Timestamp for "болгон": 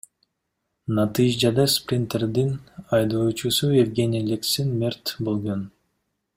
5.23-5.61